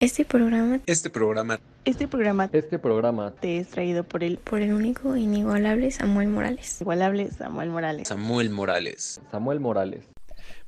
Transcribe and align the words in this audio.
Este 0.00 0.24
programa, 0.24 0.80
Este 0.86 1.10
programa, 1.10 1.60
Este 1.84 2.08
programa 2.08 2.48
Este 2.54 2.78
programa 2.78 3.32
te 3.32 3.58
es 3.58 3.68
traído 3.68 4.02
por 4.02 4.24
el 4.24 4.38
por 4.38 4.62
el 4.62 4.72
único 4.72 5.14
e 5.14 5.20
inigualable 5.20 5.90
Samuel 5.90 6.28
Morales. 6.28 6.80
igualable 6.80 7.30
Samuel 7.30 7.68
Morales. 7.68 8.08
Samuel 8.08 8.48
Morales. 8.48 9.20
Samuel 9.30 9.60
Morales. 9.60 10.04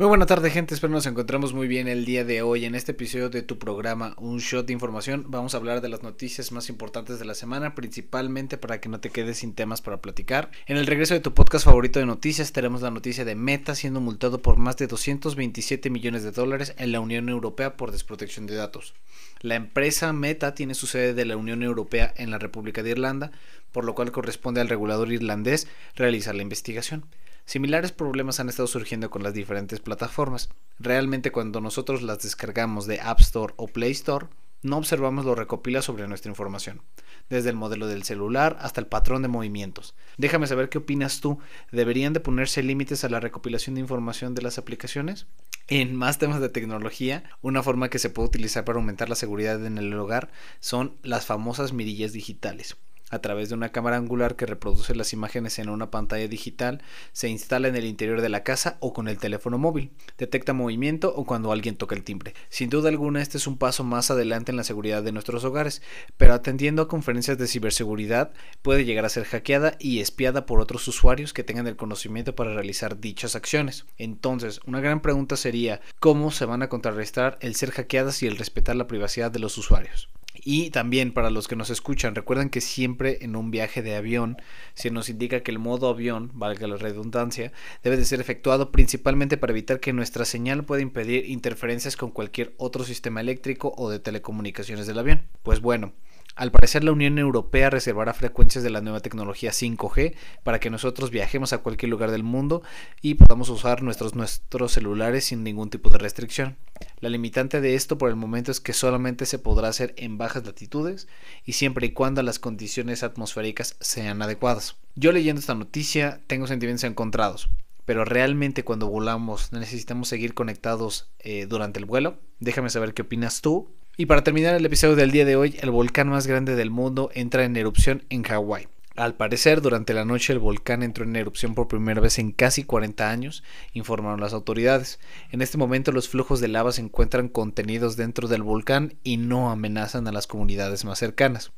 Muy 0.00 0.08
buena 0.08 0.24
tarde 0.24 0.48
gente, 0.48 0.72
espero 0.72 0.94
nos 0.94 1.04
encontramos 1.04 1.52
muy 1.52 1.68
bien 1.68 1.86
el 1.86 2.06
día 2.06 2.24
de 2.24 2.40
hoy 2.40 2.64
en 2.64 2.74
este 2.74 2.92
episodio 2.92 3.28
de 3.28 3.42
tu 3.42 3.58
programa 3.58 4.14
Un 4.16 4.38
Shot 4.38 4.66
de 4.66 4.72
Información. 4.72 5.26
Vamos 5.28 5.52
a 5.52 5.58
hablar 5.58 5.82
de 5.82 5.90
las 5.90 6.02
noticias 6.02 6.52
más 6.52 6.70
importantes 6.70 7.18
de 7.18 7.26
la 7.26 7.34
semana, 7.34 7.74
principalmente 7.74 8.56
para 8.56 8.80
que 8.80 8.88
no 8.88 9.00
te 9.00 9.10
quedes 9.10 9.36
sin 9.36 9.52
temas 9.52 9.82
para 9.82 10.00
platicar. 10.00 10.50
En 10.64 10.78
el 10.78 10.86
regreso 10.86 11.12
de 11.12 11.20
tu 11.20 11.34
podcast 11.34 11.66
favorito 11.66 12.00
de 12.00 12.06
noticias 12.06 12.52
tenemos 12.52 12.80
la 12.80 12.90
noticia 12.90 13.26
de 13.26 13.34
Meta 13.34 13.74
siendo 13.74 14.00
multado 14.00 14.40
por 14.40 14.56
más 14.56 14.78
de 14.78 14.86
227 14.86 15.90
millones 15.90 16.22
de 16.22 16.30
dólares 16.30 16.74
en 16.78 16.92
la 16.92 17.00
Unión 17.00 17.28
Europea 17.28 17.76
por 17.76 17.92
desprotección 17.92 18.46
de 18.46 18.54
datos. 18.54 18.94
La 19.42 19.54
empresa 19.54 20.14
Meta 20.14 20.54
tiene 20.54 20.72
su 20.72 20.86
sede 20.86 21.12
de 21.12 21.26
la 21.26 21.36
Unión 21.36 21.62
Europea 21.62 22.14
en 22.16 22.30
la 22.30 22.38
República 22.38 22.82
de 22.82 22.92
Irlanda, 22.92 23.32
por 23.70 23.84
lo 23.84 23.94
cual 23.94 24.12
corresponde 24.12 24.62
al 24.62 24.70
regulador 24.70 25.12
irlandés 25.12 25.68
realizar 25.94 26.34
la 26.34 26.40
investigación. 26.40 27.04
Similares 27.44 27.92
problemas 27.92 28.40
han 28.40 28.48
estado 28.48 28.66
surgiendo 28.66 29.10
con 29.10 29.22
las 29.22 29.34
diferentes 29.34 29.80
plataformas. 29.80 30.50
Realmente 30.78 31.32
cuando 31.32 31.60
nosotros 31.60 32.02
las 32.02 32.22
descargamos 32.22 32.86
de 32.86 33.00
App 33.00 33.20
Store 33.20 33.54
o 33.56 33.66
Play 33.66 33.92
Store, 33.92 34.26
no 34.62 34.76
observamos 34.76 35.24
lo 35.24 35.34
recopila 35.34 35.80
sobre 35.80 36.06
nuestra 36.06 36.30
información, 36.30 36.82
desde 37.30 37.48
el 37.48 37.56
modelo 37.56 37.86
del 37.86 38.02
celular 38.02 38.58
hasta 38.60 38.80
el 38.80 38.86
patrón 38.86 39.22
de 39.22 39.28
movimientos. 39.28 39.94
Déjame 40.18 40.46
saber 40.46 40.68
qué 40.68 40.78
opinas 40.78 41.20
tú. 41.20 41.38
¿Deberían 41.72 42.12
de 42.12 42.20
ponerse 42.20 42.62
límites 42.62 43.02
a 43.04 43.08
la 43.08 43.20
recopilación 43.20 43.74
de 43.74 43.80
información 43.80 44.34
de 44.34 44.42
las 44.42 44.58
aplicaciones? 44.58 45.26
En 45.68 45.94
más 45.94 46.18
temas 46.18 46.40
de 46.40 46.50
tecnología, 46.50 47.24
una 47.40 47.62
forma 47.62 47.88
que 47.88 47.98
se 47.98 48.10
puede 48.10 48.28
utilizar 48.28 48.64
para 48.64 48.78
aumentar 48.78 49.08
la 49.08 49.14
seguridad 49.14 49.64
en 49.64 49.78
el 49.78 49.94
hogar 49.94 50.30
son 50.58 50.96
las 51.02 51.24
famosas 51.24 51.72
mirillas 51.72 52.12
digitales 52.12 52.76
a 53.10 53.18
través 53.18 53.48
de 53.48 53.54
una 53.54 53.70
cámara 53.70 53.96
angular 53.96 54.36
que 54.36 54.46
reproduce 54.46 54.94
las 54.94 55.12
imágenes 55.12 55.58
en 55.58 55.68
una 55.68 55.90
pantalla 55.90 56.28
digital, 56.28 56.82
se 57.12 57.28
instala 57.28 57.68
en 57.68 57.76
el 57.76 57.84
interior 57.84 58.20
de 58.20 58.28
la 58.28 58.42
casa 58.42 58.76
o 58.80 58.92
con 58.92 59.08
el 59.08 59.18
teléfono 59.18 59.58
móvil. 59.58 59.90
Detecta 60.16 60.52
movimiento 60.52 61.12
o 61.14 61.24
cuando 61.24 61.52
alguien 61.52 61.76
toca 61.76 61.94
el 61.94 62.04
timbre. 62.04 62.34
Sin 62.48 62.70
duda 62.70 62.88
alguna 62.88 63.20
este 63.20 63.38
es 63.38 63.46
un 63.46 63.58
paso 63.58 63.84
más 63.84 64.10
adelante 64.10 64.52
en 64.52 64.56
la 64.56 64.64
seguridad 64.64 65.02
de 65.02 65.12
nuestros 65.12 65.44
hogares, 65.44 65.82
pero 66.16 66.34
atendiendo 66.34 66.82
a 66.82 66.88
conferencias 66.88 67.38
de 67.38 67.46
ciberseguridad 67.46 68.32
puede 68.62 68.84
llegar 68.84 69.04
a 69.04 69.10
ser 69.10 69.24
hackeada 69.24 69.76
y 69.78 70.00
espiada 70.00 70.46
por 70.46 70.60
otros 70.60 70.86
usuarios 70.88 71.32
que 71.32 71.44
tengan 71.44 71.66
el 71.66 71.76
conocimiento 71.76 72.34
para 72.34 72.54
realizar 72.54 73.00
dichas 73.00 73.34
acciones. 73.36 73.86
Entonces, 73.98 74.60
una 74.66 74.80
gran 74.80 75.00
pregunta 75.02 75.36
sería, 75.36 75.80
¿cómo 75.98 76.30
se 76.30 76.44
van 76.44 76.62
a 76.62 76.68
contrarrestar 76.68 77.38
el 77.40 77.54
ser 77.54 77.70
hackeadas 77.72 78.22
y 78.22 78.26
el 78.26 78.36
respetar 78.36 78.76
la 78.76 78.86
privacidad 78.86 79.30
de 79.30 79.40
los 79.40 79.58
usuarios? 79.58 80.08
Y 80.34 80.70
también 80.70 81.12
para 81.12 81.30
los 81.30 81.48
que 81.48 81.56
nos 81.56 81.70
escuchan, 81.70 82.14
recuerden 82.14 82.50
que 82.50 82.60
siempre 82.60 83.18
en 83.22 83.36
un 83.36 83.50
viaje 83.50 83.82
de 83.82 83.96
avión 83.96 84.36
se 84.74 84.90
nos 84.90 85.08
indica 85.08 85.42
que 85.42 85.50
el 85.50 85.58
modo 85.58 85.88
avión, 85.88 86.30
valga 86.34 86.66
la 86.66 86.76
redundancia, 86.76 87.52
debe 87.82 87.96
de 87.96 88.04
ser 88.04 88.20
efectuado 88.20 88.70
principalmente 88.70 89.36
para 89.36 89.52
evitar 89.52 89.80
que 89.80 89.92
nuestra 89.92 90.24
señal 90.24 90.64
pueda 90.64 90.82
impedir 90.82 91.28
interferencias 91.28 91.96
con 91.96 92.10
cualquier 92.10 92.54
otro 92.56 92.84
sistema 92.84 93.20
eléctrico 93.20 93.74
o 93.76 93.90
de 93.90 93.98
telecomunicaciones 93.98 94.86
del 94.86 94.98
avión. 94.98 95.22
Pues 95.42 95.60
bueno, 95.60 95.92
al 96.36 96.52
parecer 96.52 96.84
la 96.84 96.92
Unión 96.92 97.18
Europea 97.18 97.70
reservará 97.70 98.14
frecuencias 98.14 98.64
de 98.64 98.70
la 98.70 98.80
nueva 98.80 99.00
tecnología 99.00 99.50
5G 99.50 100.14
para 100.42 100.60
que 100.60 100.70
nosotros 100.70 101.10
viajemos 101.10 101.52
a 101.52 101.58
cualquier 101.58 101.90
lugar 101.90 102.10
del 102.10 102.22
mundo 102.22 102.62
y 103.02 103.14
podamos 103.14 103.48
usar 103.50 103.82
nuestros, 103.82 104.14
nuestros 104.14 104.72
celulares 104.72 105.24
sin 105.24 105.42
ningún 105.44 105.70
tipo 105.70 105.90
de 105.90 105.98
restricción. 105.98 106.56
La 107.00 107.08
limitante 107.08 107.62
de 107.62 107.74
esto 107.76 107.96
por 107.96 108.10
el 108.10 108.16
momento 108.16 108.50
es 108.50 108.60
que 108.60 108.74
solamente 108.74 109.24
se 109.24 109.38
podrá 109.38 109.68
hacer 109.68 109.94
en 109.96 110.18
bajas 110.18 110.44
latitudes 110.44 111.08
y 111.46 111.52
siempre 111.52 111.86
y 111.86 111.92
cuando 111.92 112.22
las 112.22 112.38
condiciones 112.38 113.02
atmosféricas 113.02 113.76
sean 113.80 114.20
adecuadas. 114.20 114.76
Yo 114.96 115.10
leyendo 115.10 115.40
esta 115.40 115.54
noticia 115.54 116.20
tengo 116.26 116.46
sentimientos 116.46 116.84
encontrados, 116.84 117.48
pero 117.86 118.04
realmente 118.04 118.64
cuando 118.64 118.88
volamos 118.88 119.50
necesitamos 119.50 120.08
seguir 120.08 120.34
conectados 120.34 121.08
eh, 121.20 121.46
durante 121.46 121.78
el 121.78 121.86
vuelo. 121.86 122.18
Déjame 122.38 122.68
saber 122.68 122.92
qué 122.92 123.02
opinas 123.02 123.40
tú. 123.40 123.70
Y 123.96 124.06
para 124.06 124.22
terminar 124.22 124.54
el 124.54 124.66
episodio 124.66 124.94
del 124.94 125.10
día 125.10 125.24
de 125.24 125.36
hoy, 125.36 125.56
el 125.60 125.70
volcán 125.70 126.08
más 126.08 126.26
grande 126.26 126.54
del 126.54 126.70
mundo 126.70 127.10
entra 127.14 127.44
en 127.44 127.56
erupción 127.56 128.04
en 128.10 128.24
Hawái. 128.24 128.68
Al 129.00 129.14
parecer, 129.14 129.62
durante 129.62 129.94
la 129.94 130.04
noche 130.04 130.34
el 130.34 130.40
volcán 130.40 130.82
entró 130.82 131.04
en 131.04 131.16
erupción 131.16 131.54
por 131.54 131.68
primera 131.68 132.02
vez 132.02 132.18
en 132.18 132.32
casi 132.32 132.64
40 132.64 133.10
años, 133.10 133.42
informaron 133.72 134.20
las 134.20 134.34
autoridades. 134.34 135.00
En 135.30 135.40
este 135.40 135.56
momento 135.56 135.90
los 135.90 136.10
flujos 136.10 136.38
de 136.42 136.48
lava 136.48 136.70
se 136.70 136.82
encuentran 136.82 137.30
contenidos 137.30 137.96
dentro 137.96 138.28
del 138.28 138.42
volcán 138.42 138.98
y 139.02 139.16
no 139.16 139.50
amenazan 139.50 140.06
a 140.06 140.12
las 140.12 140.26
comunidades 140.26 140.84
más 140.84 140.98
cercanas. 140.98 141.50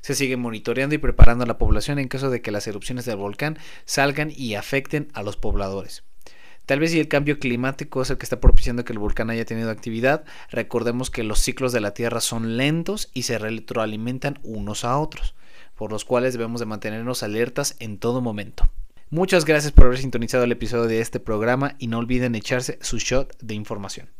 Se 0.00 0.16
sigue 0.16 0.36
monitoreando 0.36 0.96
y 0.96 0.98
preparando 0.98 1.44
a 1.44 1.46
la 1.46 1.58
población 1.58 2.00
en 2.00 2.08
caso 2.08 2.28
de 2.28 2.42
que 2.42 2.50
las 2.50 2.66
erupciones 2.66 3.04
del 3.04 3.18
volcán 3.18 3.56
salgan 3.84 4.32
y 4.34 4.56
afecten 4.56 5.12
a 5.14 5.22
los 5.22 5.36
pobladores. 5.36 6.02
Tal 6.66 6.80
vez 6.80 6.90
si 6.90 6.98
el 6.98 7.06
cambio 7.06 7.38
climático 7.38 8.02
es 8.02 8.10
el 8.10 8.18
que 8.18 8.24
está 8.24 8.40
propiciando 8.40 8.84
que 8.84 8.92
el 8.92 8.98
volcán 8.98 9.30
haya 9.30 9.44
tenido 9.44 9.70
actividad, 9.70 10.24
recordemos 10.50 11.08
que 11.08 11.22
los 11.22 11.38
ciclos 11.38 11.70
de 11.70 11.80
la 11.80 11.94
Tierra 11.94 12.20
son 12.20 12.56
lentos 12.56 13.10
y 13.14 13.22
se 13.22 13.38
retroalimentan 13.38 14.40
unos 14.42 14.84
a 14.84 14.98
otros, 14.98 15.36
por 15.80 15.92
los 15.92 16.04
cuales 16.04 16.34
debemos 16.34 16.60
de 16.60 16.66
mantenernos 16.66 17.22
alertas 17.22 17.74
en 17.78 17.96
todo 17.96 18.20
momento. 18.20 18.64
Muchas 19.08 19.46
gracias 19.46 19.72
por 19.72 19.86
haber 19.86 19.96
sintonizado 19.96 20.44
el 20.44 20.52
episodio 20.52 20.84
de 20.84 21.00
este 21.00 21.20
programa 21.20 21.74
y 21.78 21.86
no 21.86 21.96
olviden 21.96 22.34
echarse 22.34 22.78
su 22.82 22.98
shot 22.98 23.34
de 23.40 23.54
información. 23.54 24.10